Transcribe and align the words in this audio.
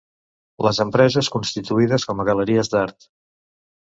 Les 0.67 0.79
empreses 0.85 1.29
constituïdes 1.35 2.07
com 2.11 2.23
a 2.23 2.27
galeries 2.31 2.73
d'art. 2.75 3.09